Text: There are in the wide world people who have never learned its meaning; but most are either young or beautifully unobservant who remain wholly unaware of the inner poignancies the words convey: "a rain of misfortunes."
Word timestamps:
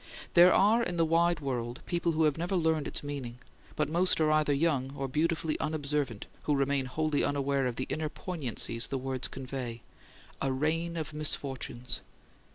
There 0.33 0.51
are 0.51 0.81
in 0.81 0.97
the 0.97 1.05
wide 1.05 1.41
world 1.41 1.81
people 1.85 2.13
who 2.13 2.23
have 2.23 2.35
never 2.35 2.55
learned 2.55 2.87
its 2.87 3.03
meaning; 3.03 3.37
but 3.75 3.87
most 3.87 4.19
are 4.19 4.31
either 4.31 4.51
young 4.51 4.93
or 4.95 5.07
beautifully 5.07 5.59
unobservant 5.59 6.25
who 6.45 6.55
remain 6.55 6.87
wholly 6.87 7.23
unaware 7.23 7.67
of 7.67 7.75
the 7.75 7.85
inner 7.87 8.09
poignancies 8.09 8.87
the 8.87 8.97
words 8.97 9.27
convey: 9.27 9.83
"a 10.41 10.51
rain 10.51 10.97
of 10.97 11.13
misfortunes." 11.13 11.99